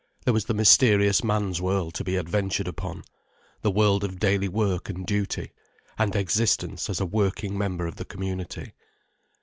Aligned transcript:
There 0.25 0.33
was 0.33 0.45
the 0.45 0.55
mysterious 0.55 1.23
man's 1.23 1.61
world 1.61 1.93
to 1.93 2.03
be 2.03 2.15
adventured 2.17 2.67
upon, 2.67 3.03
the 3.61 3.69
world 3.69 4.03
of 4.03 4.17
daily 4.17 4.47
work 4.47 4.89
and 4.89 5.05
duty, 5.05 5.51
and 5.95 6.15
existence 6.15 6.89
as 6.89 6.99
a 6.99 7.05
working 7.05 7.55
member 7.55 7.85
of 7.85 7.97
the 7.97 8.05
community. 8.05 8.73